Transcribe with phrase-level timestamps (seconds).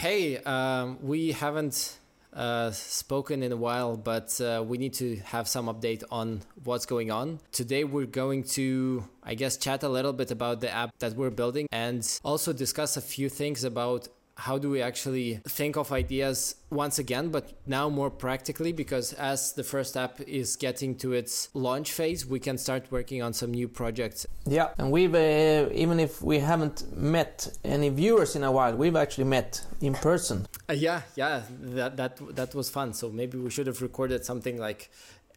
[0.00, 1.98] Hey, um, we haven't
[2.32, 6.86] uh, spoken in a while, but uh, we need to have some update on what's
[6.86, 7.38] going on.
[7.52, 11.28] Today, we're going to, I guess, chat a little bit about the app that we're
[11.28, 14.08] building and also discuss a few things about
[14.40, 19.52] how do we actually think of ideas once again, but now more practically, because as
[19.52, 23.50] the first app is getting to its launch phase, we can start working on some
[23.50, 24.26] new projects.
[24.46, 28.96] Yeah, and we've, uh, even if we haven't met any viewers in a while, we've
[28.96, 30.46] actually met in person.
[30.70, 32.94] Uh, yeah, yeah, that, that, that was fun.
[32.94, 34.90] So maybe we should have recorded something like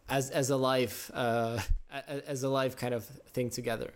[0.07, 1.59] as, as a live, uh,
[2.25, 3.91] as a live kind of thing together.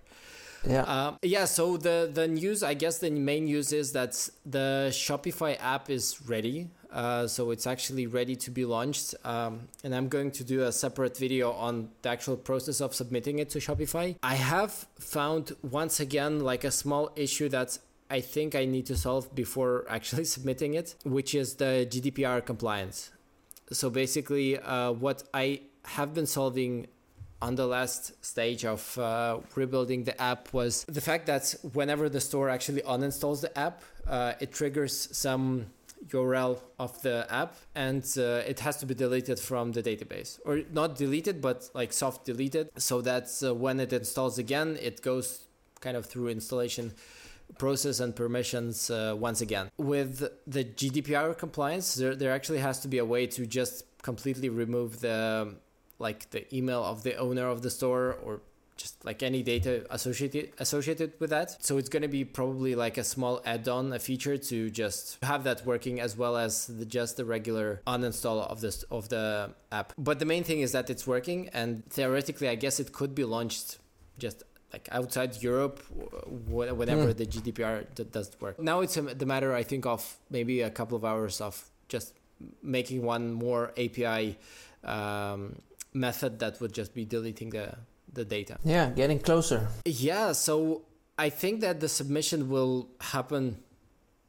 [0.66, 0.84] Yeah.
[0.84, 1.46] Um, yeah.
[1.46, 6.22] So the the news, I guess, the main news is that the Shopify app is
[6.28, 6.70] ready.
[6.92, 9.14] Uh, so it's actually ready to be launched.
[9.24, 13.40] Um, and I'm going to do a separate video on the actual process of submitting
[13.40, 14.16] it to Shopify.
[14.24, 17.78] I have found once again like a small issue that
[18.10, 23.12] I think I need to solve before actually submitting it, which is the GDPR compliance.
[23.72, 26.88] So basically, uh, what I have been solving
[27.42, 32.22] on the last stage of uh, rebuilding the app was the fact that whenever the
[32.22, 35.68] store actually uninstalls the app, uh, it triggers some
[36.10, 40.40] URL of the app and uh, it has to be deleted from the database.
[40.46, 45.02] Or not deleted but like soft deleted so that uh, when it installs again it
[45.02, 45.48] goes
[45.80, 46.94] kind of through installation
[47.58, 49.70] process and permissions uh, once again.
[49.78, 54.50] With the gdpr compliance there, there actually has to be a way to just completely
[54.50, 55.56] remove the
[56.00, 58.42] like the email of the owner of the store or
[58.78, 61.64] just like any data associated associated with that.
[61.64, 65.44] So it's going to be probably like a small add-on, a feature to just have
[65.44, 69.94] that working as well as the, just the regular uninstall of this of the app.
[69.98, 73.24] But the main thing is that it's working, and theoretically, I guess it could be
[73.24, 73.80] launched
[74.20, 75.82] just like outside Europe
[76.48, 77.18] whenever mm.
[77.18, 78.60] the GDPR does work.
[78.60, 82.14] Now it's the matter, I think, of maybe a couple of hours of just
[82.62, 84.38] making one more API.
[84.84, 85.62] Um,
[85.94, 87.76] method that would just be deleting the
[88.14, 88.58] the data.
[88.64, 89.68] Yeah, getting closer.
[89.86, 90.84] Yeah, so
[91.18, 93.58] I think that the submission will happen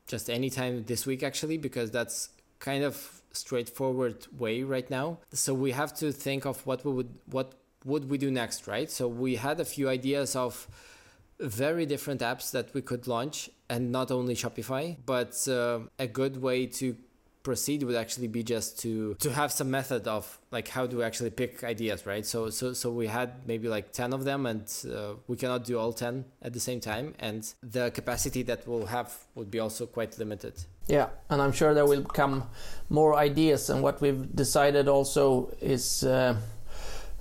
[0.07, 5.19] just anytime this week actually because that's kind of straightforward way right now.
[5.33, 7.55] So we have to think of what we would what
[7.85, 8.91] would we do next, right?
[8.91, 10.69] So we had a few ideas of
[11.39, 16.43] very different apps that we could launch and not only Shopify, but uh, a good
[16.43, 16.97] way to
[17.49, 21.03] proceed would actually be just to to have some method of like how do we
[21.03, 22.27] actually pick ideas right?
[22.27, 25.79] So so so we had maybe like 10 of them and uh, we cannot do
[25.79, 27.15] all 10 at the same time.
[27.19, 30.55] And the capacity that we'll have would be also quite limited.
[30.89, 32.45] Yeah and i'm sure there will come
[32.91, 33.71] more ideas.
[33.71, 36.37] And what we've decided also is uh,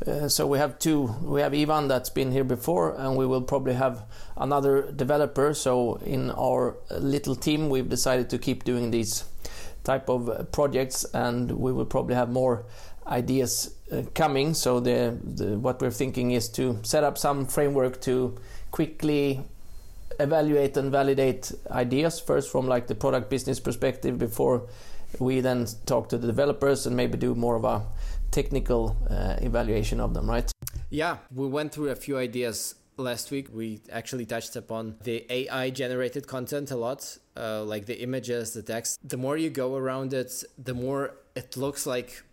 [0.05, 0.99] uh, so we have two
[1.35, 4.03] we have ivan that's been here before and we will probably have
[4.35, 5.53] another developer.
[5.53, 9.23] So in our little team we've decided to keep doing these
[9.87, 12.65] type of uh, projects, and we will probably have more
[13.07, 14.53] ideas uh, coming.
[14.53, 18.37] So the, the, what we're thinking is to set up some framework to
[18.71, 19.41] quickly
[20.19, 24.67] evaluate and validate ideas first from like the product business perspective before
[25.19, 27.81] we then talk to the developers and maybe do more of a
[28.31, 30.51] technical uh, evaluation of them right?
[30.89, 33.47] Yeah we went through a few ideas last week.
[33.53, 38.63] We actually touched upon the ai generated content a lot uh, like the images, the
[38.63, 42.23] text, the more you go around it, the more it looks like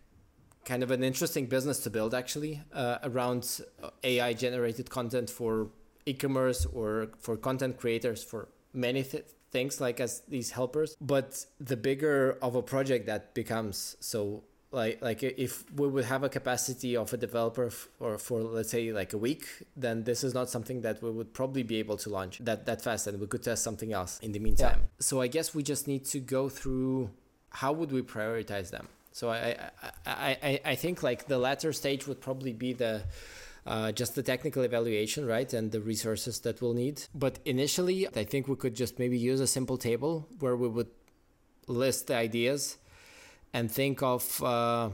[0.65, 3.61] kind of an interesting business to build actually uh, around
[4.03, 5.69] AI generated content for
[6.07, 10.97] e-commerce or for content creators for many th- things like as these helpers.
[11.01, 16.23] But the bigger of a project that becomes, so like like if we would have
[16.25, 19.47] a capacity of a developer for for let's say like a week
[19.77, 22.83] then this is not something that we would probably be able to launch that that
[22.83, 24.87] fast and we could test something else in the meantime yeah.
[24.99, 27.11] so i guess we just need to go through
[27.51, 29.57] how would we prioritize them so i
[30.07, 33.03] i i, I think like the latter stage would probably be the
[33.67, 37.03] uh, just the technical evaluation, right, and the resources that we'll need.
[37.15, 40.91] But initially, I think we could just maybe use a simple table where we would
[41.67, 42.77] list the ideas
[43.55, 44.91] and think of uh,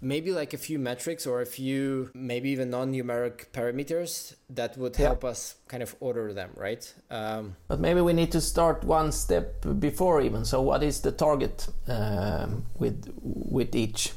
[0.00, 5.22] maybe like a few metrics or a few maybe even non-numeric parameters that would help
[5.22, 5.30] yeah.
[5.30, 6.92] us kind of order them right?
[7.10, 10.44] Um, but maybe we need to start one step before even.
[10.44, 12.48] So what is the target uh,
[12.78, 14.12] with with each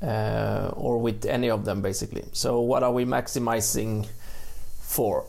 [0.00, 2.24] uh, or with any of them basically?
[2.32, 4.06] So what are we maximizing
[4.78, 5.24] for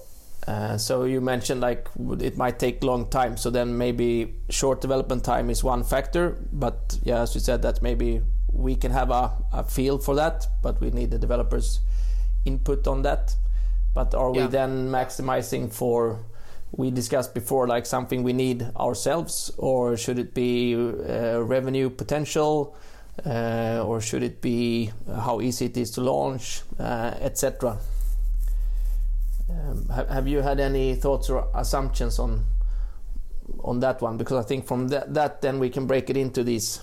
[0.48, 1.88] uh, so you mentioned like
[2.19, 3.38] it might take long time.
[3.38, 6.38] So then maybe short development time is one factor.
[6.51, 10.48] But yeah as you said that maybe we can have a, a feel for that.
[10.62, 11.80] But we need the developers
[12.45, 13.36] input on that.
[13.94, 14.45] But are yeah.
[14.45, 16.25] we then maximizing for
[16.75, 22.75] we discussed before, like something we need ourselves, or should it be uh, revenue potential,
[23.25, 27.78] uh, or should it be how easy it is to launch, uh, etc.
[29.54, 32.46] Um, have, have you had any thoughts or assumptions on
[33.64, 34.18] on that one?
[34.18, 36.82] Because I think from that, that then we can break it into these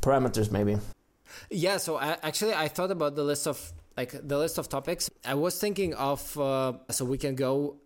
[0.00, 0.78] parameters, maybe.
[1.50, 1.76] Yeah.
[1.76, 5.10] So I, actually, I thought about the list of like the list of topics.
[5.24, 7.76] I was thinking of uh, so we can go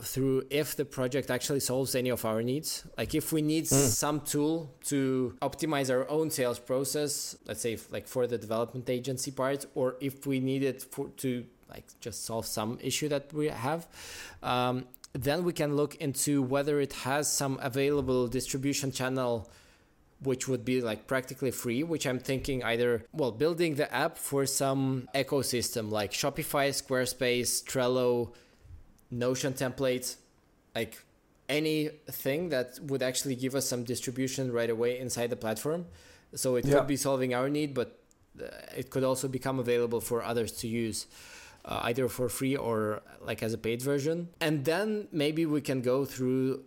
[0.00, 2.84] through if the project actually solves any of our needs.
[2.96, 3.88] Like if we need mm.
[3.88, 9.30] some tool to optimize our own sales process, let's say like for the development agency
[9.30, 13.48] part, or if we need it for to like just solve some issue that we
[13.48, 13.86] have.
[14.42, 19.48] Um, then we can look into whether it has some available distribution channel
[20.20, 24.44] which would be like practically free which i'm thinking either well building the app for
[24.46, 28.32] some ecosystem like shopify squarespace trello
[29.10, 30.16] notion templates
[30.74, 31.02] like
[31.48, 35.86] anything that would actually give us some distribution right away inside the platform
[36.34, 36.74] so it yeah.
[36.74, 37.98] could be solving our need but
[38.42, 41.06] uh, it could also become available for others to use
[41.68, 44.28] uh, either for free or like as a paid version.
[44.40, 46.64] And then maybe we can go through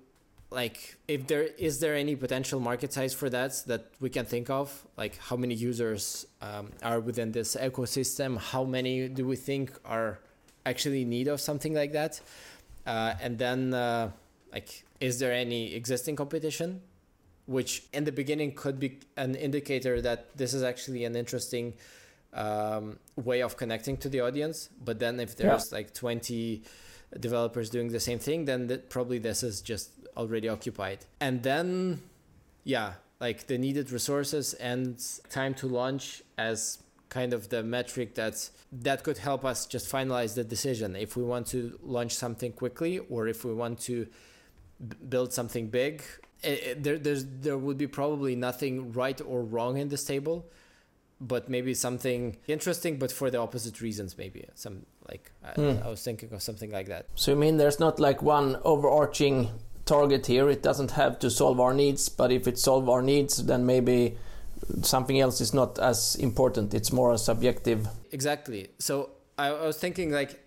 [0.51, 4.49] like if there is there any potential market size for that that we can think
[4.49, 8.37] of like how many users um, are within this ecosystem?
[8.37, 10.19] How many do we think are
[10.65, 12.21] actually in need of something like that?
[12.85, 14.11] Uh, and then uh,
[14.51, 16.81] like is there any existing competition?
[17.47, 21.73] Which in the beginning could be an indicator that this is actually an interesting
[22.33, 25.77] um, way of connecting to the audience but then if there's yeah.
[25.77, 26.63] like 20
[27.19, 30.99] developers doing the same thing then that probably this is just already occupied.
[31.19, 32.01] And then,
[32.63, 36.79] yeah, like the needed resources and time to launch as
[37.09, 41.23] kind of the metric that that could help us just finalize the decision if we
[41.23, 44.07] want to launch something quickly or if we want to
[44.87, 46.03] b- build something big.
[46.41, 50.45] It, it, there, there's there would be probably nothing right or wrong in this table
[51.21, 54.17] but maybe something interesting, but for the opposite reasons.
[54.17, 55.85] Maybe some like I, mm.
[55.85, 57.05] I, was thinking of something like that.
[57.15, 59.49] So you mean there's not like one overarching
[59.85, 60.49] target here.
[60.49, 64.17] It doesn't have to solve our needs, but if it solves our needs, then maybe
[64.81, 66.73] something else is not as important.
[66.73, 67.87] It's more a subjective.
[68.11, 68.69] Exactly.
[68.79, 70.39] So I, I was thinking like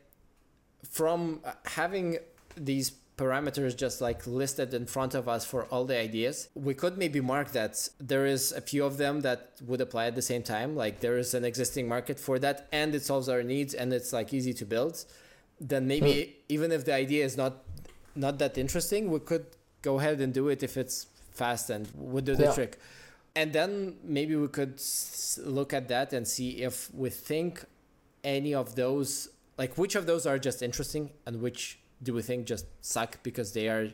[0.91, 2.19] from having
[2.57, 6.99] these parameters just like listed in front of us for all the ideas we could
[6.99, 10.43] maybe mark that there is a few of them that would apply at the same
[10.43, 13.93] time like there is an existing market for that and it solves our needs and
[13.93, 15.05] it's like easy to build
[15.61, 16.31] then maybe hmm.
[16.49, 17.63] even if the idea is not
[18.17, 19.47] not that interesting, we could
[19.83, 22.53] go ahead and do it if it's fast and would do the yeah.
[22.53, 22.79] trick.
[23.37, 24.81] And then maybe we could
[25.39, 27.65] look at that and see if we think
[28.23, 29.29] any of those,
[29.59, 33.53] like which of those are just interesting and which do we think just suck because
[33.53, 33.91] they are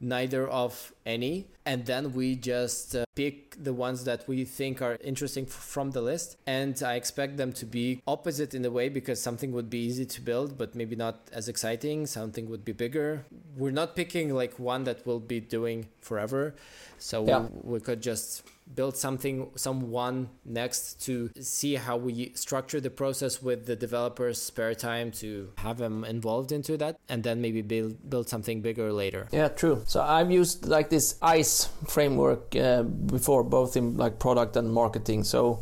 [0.00, 1.46] neither of any?
[1.66, 5.90] And then we just uh, pick the ones that we think are interesting f- from
[5.90, 6.36] the list.
[6.46, 10.06] And i expect them to be opposite in a way because something would be easy
[10.06, 12.06] to build but maybe not as exciting.
[12.06, 13.24] Something would be bigger.
[13.56, 16.54] We're not picking like one that will be doing forever.
[16.98, 17.40] So yeah.
[17.40, 18.42] we, we could just
[18.74, 24.74] build something someone next to see how we structure the process with the developers spare
[24.74, 29.28] time to have them involved into that and then maybe build build something bigger later.
[29.32, 29.82] Yeah true.
[29.86, 35.24] So i've used like this ice framework uh, before both in like product and marketing.
[35.24, 35.60] So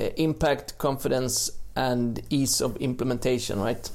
[0.00, 3.88] uh, impact confidence and ease of implementation right?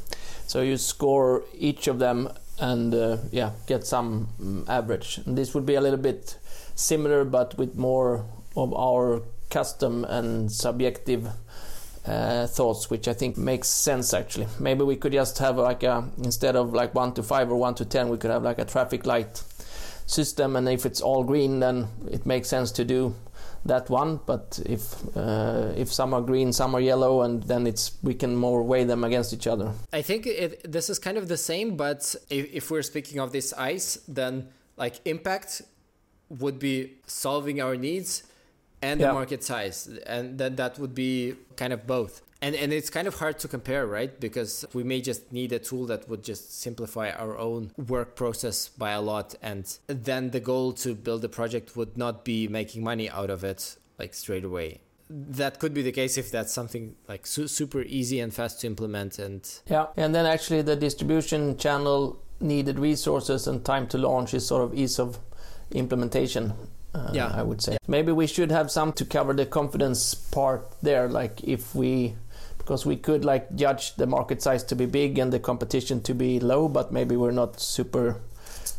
[0.48, 5.20] So you score each of them and uh, yeah get some um, average.
[5.26, 6.38] And this would be a little bit
[6.76, 8.26] similar but with more
[8.64, 11.28] of our custom and subjective
[12.06, 14.48] uh, thoughts, which I think makes sense actually.
[14.60, 17.76] Maybe we could just have like a instead of like one to five or one
[17.76, 19.44] to ten, we could have like a traffic light
[20.06, 23.14] system, and if it's all green, then it makes sense to do
[23.66, 24.20] that one.
[24.26, 28.36] But if uh, if some are green, some are yellow, and then it's we can
[28.36, 29.72] more weigh them against each other.
[29.94, 33.32] I think it, this is kind of the same, but if, if we're speaking of
[33.32, 34.48] this ice, then
[34.78, 35.62] like impact
[36.30, 38.24] would be solving our needs
[38.82, 39.08] and yeah.
[39.08, 42.22] the market size and then that would be kind of both.
[42.42, 44.18] And and it's kind of hard to compare right?
[44.20, 48.70] Because we may just need a tool that would just simplify our own work process
[48.70, 52.84] by a lot and then the goal to build a project would not be making
[52.84, 54.82] money out of it like straight away.
[55.10, 58.68] That could be the case if that's something like su- super easy and fast to
[58.68, 64.34] implement and yeah and then actually the distribution channel needed resources and time to launch
[64.34, 65.20] is sort of ease of
[65.72, 66.54] implementation
[66.94, 67.32] uh, yeah.
[67.34, 67.78] I would say.
[67.88, 72.16] Maybe we should have some to cover the confidence part there, like if we
[72.58, 76.14] because we could like judge the market size to be big and the competition to
[76.14, 78.22] be low, but maybe we're not super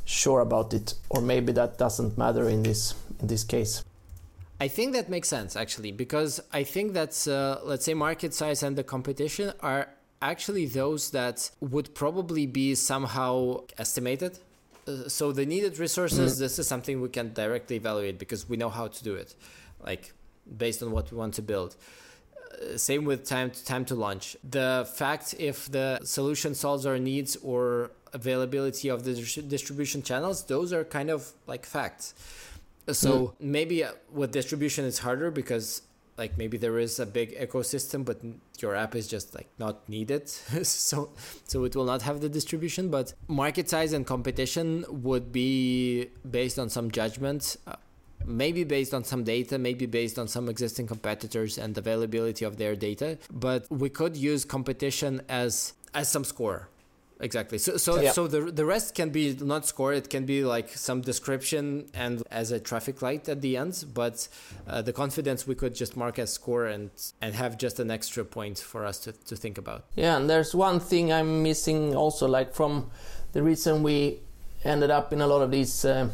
[0.05, 3.85] sure about it, or maybe that doesn't matter in this in this case.
[4.61, 8.62] I think that makes sense actually, because I think that's uh, let's say market size
[8.62, 9.88] and the competition are
[10.23, 14.38] actually those that would probably be somehow estimated.
[14.87, 16.39] Uh, so the needed resources, mm.
[16.39, 19.35] this is something we can directly evaluate because we know how to do it,
[19.85, 20.13] like
[20.57, 21.77] based on what we want to build.
[22.53, 24.37] Uh, same with time to, time to launch.
[24.49, 29.15] The fact if the solution solves our needs or availability of the
[29.49, 32.15] distribution channels, those are kind of like facts.
[32.93, 33.33] So mm.
[33.41, 35.83] maybe uh, with distribution it's harder because
[36.21, 38.19] like maybe there is a big ecosystem but
[38.61, 40.31] your app is just like not needed.
[40.65, 41.11] So
[41.53, 46.59] so it will not have the distribution but market size and competition would be based
[46.59, 47.77] on some judgment uh,
[48.27, 52.77] maybe based on some data maybe based on some existing competitors and availability of their
[52.77, 53.19] data.
[53.33, 56.69] But we could use competition as as some score
[57.21, 57.59] exactly.
[57.59, 58.12] So so yeah.
[58.12, 59.93] so the the rest can be not score.
[59.93, 64.29] It can be like some description and as a traffic light at the end but
[64.67, 68.25] uh, the confidence we could just mark as score and and have just an extra
[68.25, 69.85] point for us to, to think about.
[69.95, 72.91] Yeah and there's one thing i'm missing also like from
[73.33, 74.19] the reason we
[74.65, 76.09] ended up in a lot of these uh,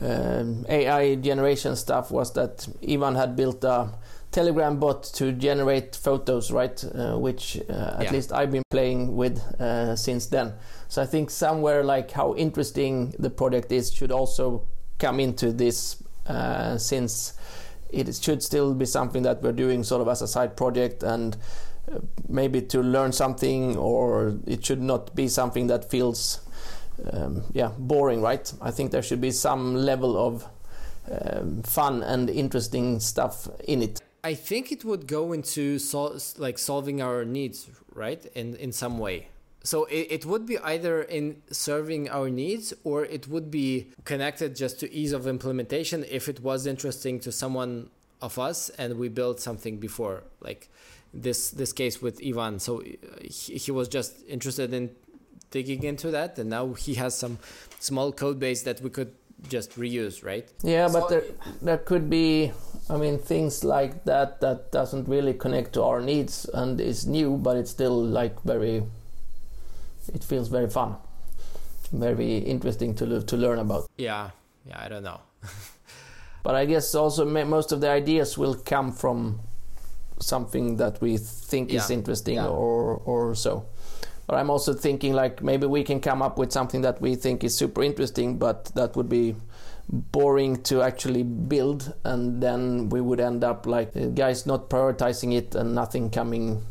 [0.00, 3.90] um, ai generation stuff was that ivan had built a
[4.32, 6.84] Telegram bot to generate photos, right?
[6.84, 8.12] Uh, which uh, at yeah.
[8.12, 10.54] least I've been playing with uh, since then.
[10.88, 14.68] So I think somewhere like how interesting the project is should also
[14.98, 17.34] come into this, uh, since
[17.90, 21.36] it should still be something that we're doing sort of as a side project and
[21.90, 26.40] uh, maybe to learn something, or it should not be something that feels,
[27.12, 28.52] um, yeah, boring, right?
[28.60, 30.46] I think there should be some level of
[31.10, 34.00] um, fun and interesting stuff in it.
[34.22, 38.24] I think it would go into sol- like solving our needs, right?
[38.34, 39.28] In in some way.
[39.62, 44.56] So it, it would be either in serving our needs or it would be connected
[44.56, 47.90] just to ease of implementation if it was interesting to someone
[48.22, 50.68] of us and we built something before like
[51.12, 52.84] this this case with Ivan so uh,
[53.22, 54.90] he, he was just interested in
[55.50, 57.38] digging into that and now he has some
[57.78, 59.12] small code base that we could
[59.48, 61.24] just reuse right yeah but there
[61.62, 62.52] there could be
[62.90, 67.36] I mean, things like that that doesn't really connect to our needs and is new,
[67.36, 68.82] but it's still like very.
[70.12, 70.96] It feels very fun,
[71.92, 73.88] very interesting to to learn about.
[73.96, 74.30] Yeah,
[74.66, 75.20] yeah, I don't know.
[76.42, 79.40] but I guess also most of the ideas will come from
[80.18, 81.78] something that we think yeah.
[81.78, 82.48] is interesting yeah.
[82.48, 83.66] or or so.
[84.26, 87.44] But I'm also thinking like maybe we can come up with something that we think
[87.44, 89.36] is super interesting, but that would be
[89.92, 95.54] boring to actually build and then we would end up like guys not prioritizing it
[95.54, 96.64] and nothing coming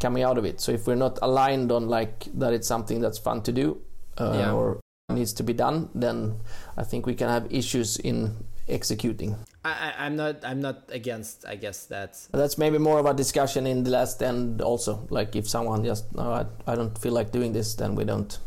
[0.00, 0.60] coming out of it.
[0.60, 3.80] So if we're not aligned on like that it's something that's fun to do
[4.18, 4.52] uh, yeah.
[4.52, 4.80] or
[5.10, 6.40] needs to be done then
[6.76, 8.34] i think we can have issues in
[8.68, 9.36] executing.
[9.64, 12.16] I, i'm not i'm not against i guess that.
[12.30, 15.06] That's maybe more of a discussion in the last end also.
[15.10, 18.38] Like if someone just no, I, I don't feel like doing this then we don't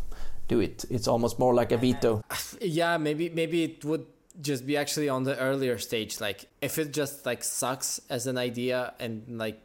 [0.47, 0.85] do it.
[0.89, 2.23] It's almost more like a veto.
[2.61, 4.05] Yeah, maybe maybe it would
[4.41, 6.19] just be actually on the earlier stage.
[6.19, 9.61] Like if it just like sucks as an idea and like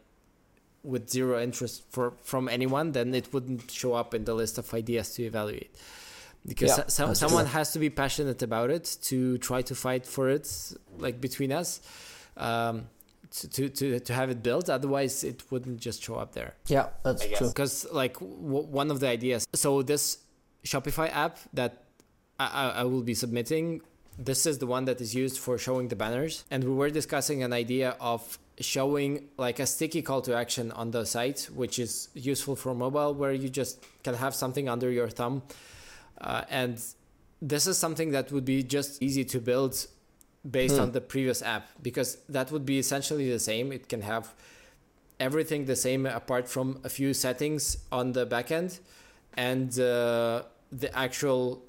[0.82, 4.72] with zero interest for from anyone, then it wouldn't show up in the list of
[4.74, 5.74] ideas to evaluate.
[6.46, 7.52] Because yeah, so, someone true.
[7.52, 10.48] has to be passionate about it to try to fight for it,
[10.98, 11.80] like between us.
[12.36, 12.86] Um,
[13.30, 17.24] to, to to have it built otherwise it wouldn't just show up there yeah that's
[17.24, 20.18] true because like w- one of the ideas so this
[20.64, 21.84] Shopify app that
[22.38, 23.82] I, I will be submitting.
[24.18, 26.44] This is the one that is used for showing the banners.
[26.50, 30.90] And we were discussing an idea of showing like a sticky call to action on
[30.90, 35.08] the site, which is useful for mobile, where you just can have something under your
[35.08, 35.42] thumb.
[36.20, 36.82] Uh, and
[37.40, 39.86] this is something that would be just easy to build
[40.48, 40.82] based hmm.
[40.82, 43.72] on the previous app because that would be essentially the same.
[43.72, 44.34] It can have
[45.18, 48.80] everything the same apart from a few settings on the backend
[49.36, 51.62] and uh, the actual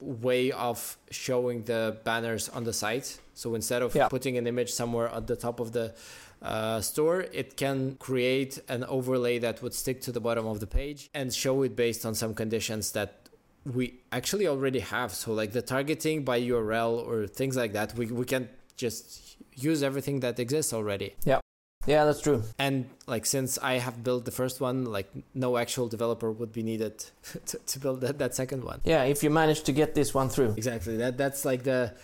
[0.00, 3.18] way of showing the banners on the site.
[3.34, 4.08] So instead of yeah.
[4.08, 5.94] putting an image somewhere at the top of the
[6.42, 10.66] uh, store, it can create an overlay that would stick to the bottom of the
[10.66, 13.28] page and show it based on some conditions that
[13.64, 15.12] we actually already have.
[15.12, 19.82] So like the targeting by URL or things like that, we, we can just use
[19.82, 21.14] everything that exists already.
[21.24, 21.40] Yeah.
[21.86, 22.42] Yeah, that's true.
[22.58, 26.62] And like since I have built the first one, like no actual developer would be
[26.62, 27.04] needed
[27.46, 28.80] to, to build that, that second one.
[28.84, 30.54] Yeah, if you manage to get this one through.
[30.56, 30.96] Exactly.
[30.96, 31.94] That that's like the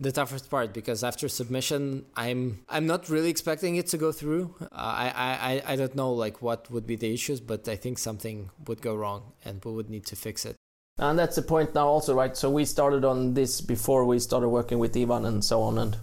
[0.00, 4.54] the toughest part because after submission i'm i'm not really expecting it to go through
[4.60, 7.98] uh, I, I i don't know like what would be the issues but i think
[7.98, 10.54] something would go wrong and we would need to fix it
[11.00, 12.36] And that's the point now, also, right?
[12.36, 15.96] So we started on this before we started working with Ivan and so on, and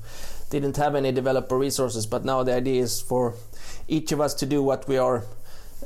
[0.49, 2.05] didn't have any developer resources.
[2.05, 3.35] But now the idea is for
[3.87, 5.23] each of us to do what we are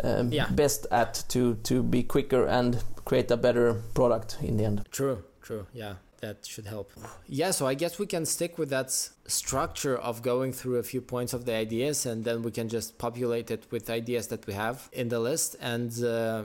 [0.03, 0.47] um, yeah.
[0.49, 4.85] best at to to be quicker and create a better product in the end.
[4.91, 6.91] True, true, yeah that should help.
[7.27, 11.01] Yeah, so I guess we can stick with that structure of going through a few
[11.01, 14.53] points of the ideas and then we can just populate it with ideas that we
[14.53, 16.43] have in the list and uh,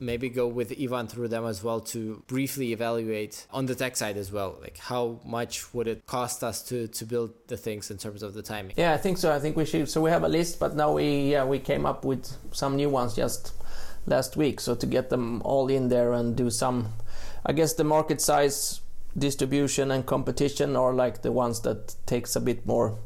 [0.00, 4.16] maybe go with Ivan through them as well to briefly evaluate on the tech side
[4.16, 4.58] as well.
[4.60, 8.34] Like how much would it cost us to to build the things in terms of
[8.34, 8.74] the timing?
[8.76, 9.32] Yeah, I think so.
[9.32, 9.88] I think we should.
[9.88, 12.88] So we have a list, but now we yeah we came up with some new
[12.88, 13.52] ones just
[14.06, 14.60] last week.
[14.60, 16.88] So to get them all in there and do some,
[17.44, 18.80] I guess the market size
[19.16, 22.96] distribution and competition are like the ones that takes a bit more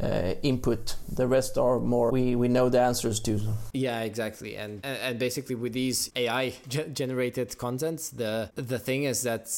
[0.00, 0.96] uh, input.
[1.12, 3.40] The rest are more we, we know the answers to.
[3.72, 4.56] Yeah, exactly.
[4.56, 9.48] And and basically with these AI generated contents, the the thing is that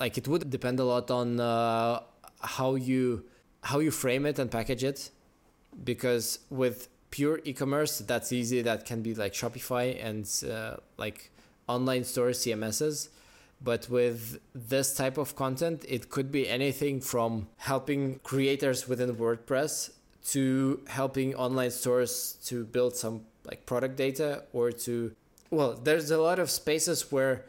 [0.00, 2.00] like it would depend a lot on uh,
[2.40, 3.24] how you
[3.62, 5.10] how you frame it and package it,
[5.84, 8.62] because with pure e-commerce, that's easy.
[8.62, 11.30] That can be like Shopify and uh, like
[11.68, 13.08] online store CMSs
[13.66, 19.90] but with this type of content, it could be anything from helping creators within WordPress
[20.26, 25.12] to helping online stores to build some like product data or to
[25.50, 27.44] well, there's a lot of spaces where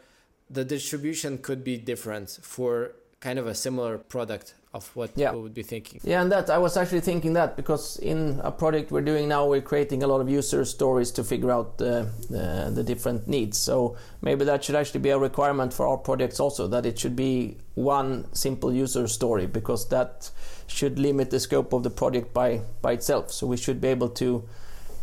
[0.50, 5.28] the distribution could be different for kind of a similar product of what yeah.
[5.28, 6.00] people would be thinking.
[6.04, 9.46] Yeah, and that I was actually thinking that because in a project we're doing now,
[9.46, 13.56] we're creating a lot of user stories to figure out the, the, the different needs.
[13.58, 17.16] So maybe that should actually be a requirement for our projects also that it should
[17.16, 20.30] be one simple user story because that
[20.66, 23.32] should limit the scope of the project by by itself.
[23.32, 24.44] So we should be able to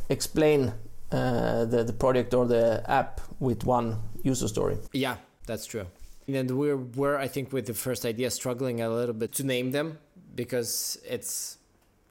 [0.09, 0.73] explain
[1.11, 4.77] uh, the the project or the app with one user story.
[4.93, 5.17] Yeah,
[5.47, 5.87] that's true.
[6.27, 9.71] And we're, we're, I think, with the first idea, struggling a little bit to name
[9.71, 9.99] them
[10.35, 11.57] because it's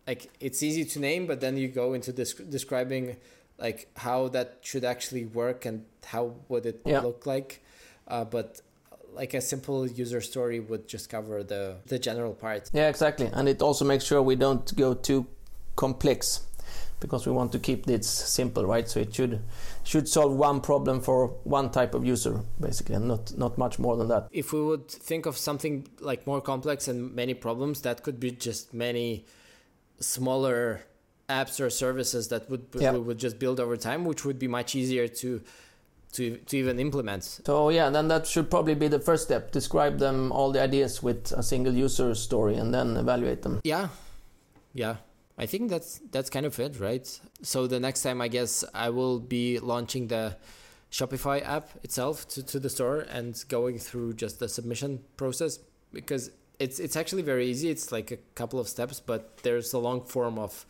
[0.07, 3.17] like it's easy to name, but then you go into desc- describing
[3.59, 7.01] like how that should actually work and how would it yeah.
[7.01, 7.63] look like.
[8.07, 8.61] Uh, but
[9.15, 12.71] like a simple user story would just cover the the general part.
[12.73, 15.27] Yeah, exactly, and it also makes sure we don't go too
[15.77, 16.43] complex
[17.01, 18.89] because we want to keep this simple, right?
[18.89, 19.41] So it should
[19.83, 23.97] should solve one problem for one type of user, basically, and not not much more
[23.97, 24.29] than that.
[24.31, 28.31] If we would think of something like more complex and many problems, that could be
[28.31, 29.25] just many
[30.01, 30.83] smaller
[31.29, 32.93] apps or services that would yeah.
[32.93, 35.43] we would just build over time, which would be much easier to
[36.15, 37.25] to, to even implement.
[37.25, 39.51] So yeah, then that should probably be the first step.
[39.51, 43.61] Describe them all the ideas with a single user story and then evaluate them.
[43.65, 43.89] Yeah.
[44.73, 44.97] Yeah.
[45.37, 47.07] I think that's that's kind of it, right?
[47.43, 50.37] So the next time I guess I will be launching the
[50.91, 55.59] Shopify app itself to, to the store and going through just the submission process
[55.93, 57.69] because it's it's actually very easy.
[57.69, 60.65] It's like a couple of steps, but there's a long form of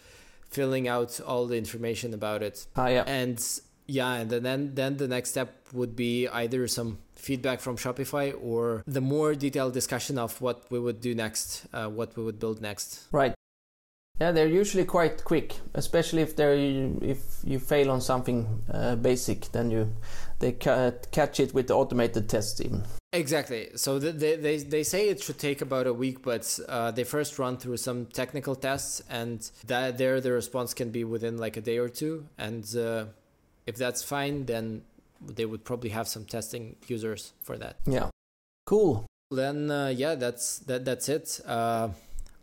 [0.49, 2.67] filling out all the information about it.
[2.77, 3.05] Ah, yeah.
[3.07, 3.39] And
[3.87, 8.83] yeah, and then then the next step would be either some feedback from Shopify or
[8.87, 12.61] the more detailed discussion of what we would do next, uh, what we would build
[12.61, 13.07] next.
[13.13, 13.35] Right.
[14.21, 19.51] Yeah, they're usually quite quick, especially if they if you fail on something uh, basic,
[19.51, 19.91] then you
[20.39, 22.85] they ca- catch it with the automated tests even.
[23.13, 23.71] Exactly.
[23.75, 27.41] So they they they say it should take about a week, but uh, they first
[27.41, 31.61] run through some technical tests, and that there the response can be within like a
[31.61, 33.07] day or two, and uh,
[33.67, 34.83] if that's fine, then
[35.21, 37.77] they would probably have some testing users for that.
[37.85, 38.11] Yeah.
[38.65, 39.07] Cool.
[39.33, 41.89] Then uh, yeah, that's that that's it uh,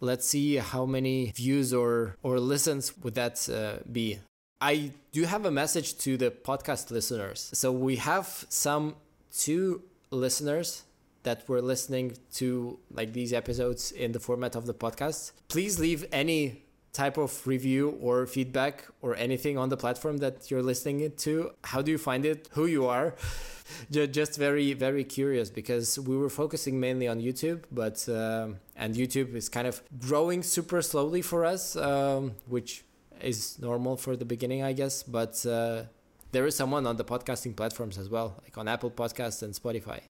[0.01, 4.19] Let's see how many views or, or listens would that uh, be.
[4.59, 7.49] I do have a message to the podcast listeners.
[7.53, 8.95] So we have some
[9.31, 10.83] two listeners
[11.23, 15.31] that were listening to like these episodes in the format of the podcast.
[15.47, 20.63] Please leave any type of review or feedback or anything on the platform that you're
[20.63, 21.51] listening to?
[21.63, 22.49] How do you find it?
[22.53, 23.15] Who you are?
[23.91, 29.33] Just very very curious because we were focusing mainly on youtube but um, and youtube
[29.33, 32.83] is kind of growing super slowly for us um, which
[33.21, 35.83] is normal for the beginning i guess but uh,
[36.31, 40.01] there is someone on the podcasting platforms as well like on apple podcasts and spotify.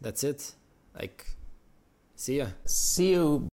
[0.00, 0.52] That's it.
[0.94, 1.26] Like
[2.16, 2.46] see ya.
[2.64, 3.48] See you